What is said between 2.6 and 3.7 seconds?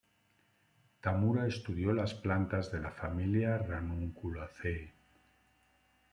de la familia